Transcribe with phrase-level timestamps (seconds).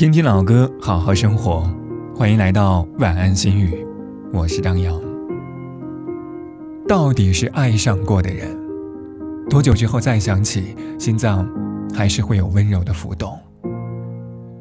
[0.00, 1.70] 听听老歌，好好生活。
[2.16, 3.86] 欢迎来到晚安心语，
[4.32, 4.98] 我是张扬。
[6.88, 8.48] 到底是爱上过的人，
[9.50, 11.46] 多久之后再想起，心脏
[11.94, 13.38] 还是会有温柔的浮动。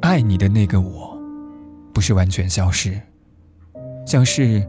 [0.02, 1.18] 爱你的那个我，
[1.94, 3.00] 不是完全消失，
[4.06, 4.62] 像是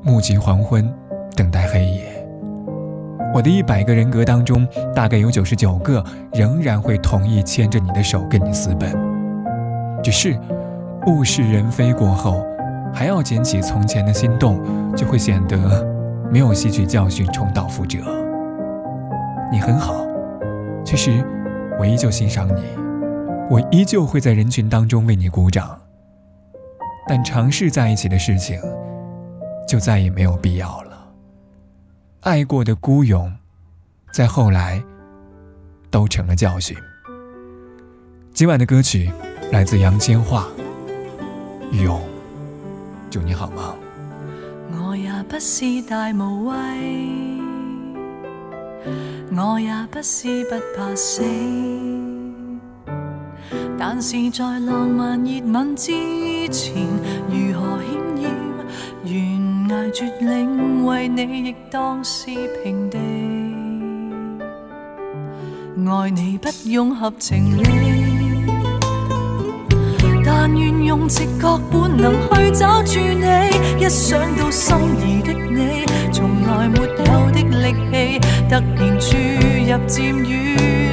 [0.00, 0.88] 目击黄昏，
[1.34, 2.24] 等待黑夜。
[3.34, 9.12] 我的一百个人格当中，大概有九十九个仍然会同意牵着你的手跟你私奔。
[10.04, 10.38] 只是
[11.06, 12.44] 物是人非过后，
[12.92, 14.60] 还要捡起从前的心动，
[14.94, 15.82] 就会显得
[16.30, 18.00] 没有吸取教训，重蹈覆辙。
[19.50, 20.06] 你很好，
[20.84, 21.24] 其实
[21.80, 22.62] 我依旧欣赏你，
[23.48, 25.80] 我依旧会在人群当中为你鼓掌。
[27.08, 28.60] 但尝试在一起的事情，
[29.66, 31.08] 就再也没有必要了。
[32.20, 33.32] 爱过的孤勇，
[34.12, 34.84] 在后来
[35.90, 36.76] 都成了教训。
[38.34, 39.10] 今晚的歌曲。
[39.52, 40.44] 来自杨千嬅，
[41.70, 42.00] 勇，
[43.10, 43.74] 祝你好吗？
[44.72, 46.54] 我也不是大无畏，
[49.36, 51.22] 我也不是不怕死，
[53.78, 55.92] 但是在浪漫热吻之
[56.48, 56.84] 前，
[57.28, 58.28] 如何险要
[59.04, 62.26] 悬崖绝岭，为你亦当是
[62.62, 62.98] 平地。
[65.86, 67.83] 爱你不用合情理。
[70.46, 80.83] 但愿用直觉本能去找住你，一想到心仪的你，从来没有的力气，突然注入渐远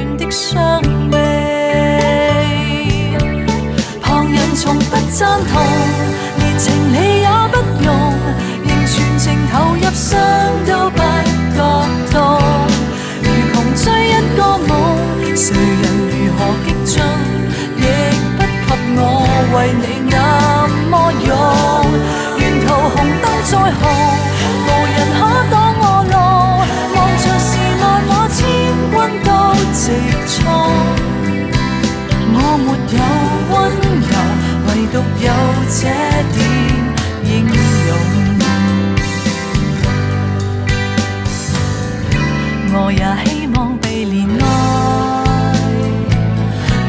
[42.74, 44.44] 我也希望被怜爱，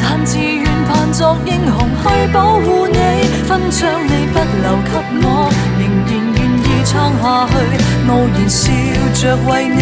[0.01, 1.73] 但自愿扮作英雄。
[2.03, 2.97] 去保护你，
[3.47, 4.91] 分将你不留给
[5.23, 5.25] 我，
[5.79, 6.91] 仍然愿意撑
[7.21, 7.53] 下去，
[8.09, 8.61] 傲然笑
[9.13, 9.81] 着为你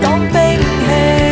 [0.00, 1.31] 挡兵器。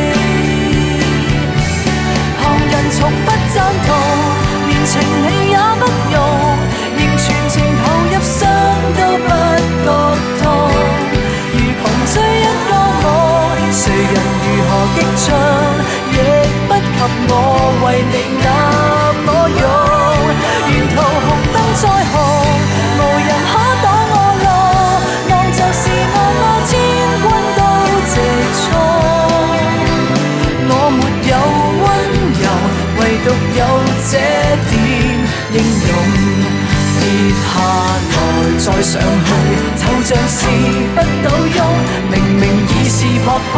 [38.60, 39.28] 再上去，
[39.76, 40.38] 就像是
[40.94, 41.26] 不倒
[41.56, 41.58] 翁。
[42.10, 43.56] 明明已是扑空，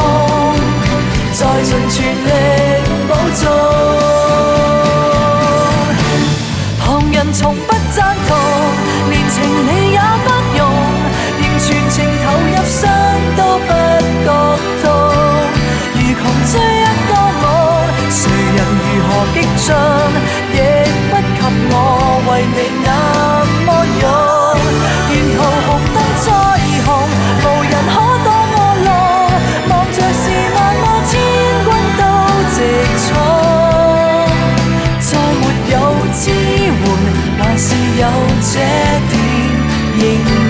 [1.35, 2.29] 再尽全力
[3.09, 3.43] 保重。
[6.79, 6.83] 旁
[7.13, 7.73] 人从不。
[7.95, 8.35] 赞同，
[9.11, 9.37] 连情
[9.69, 9.92] 理
[37.99, 38.07] 有
[38.41, 38.59] 这
[39.11, 39.21] 点
[39.99, 40.42] 应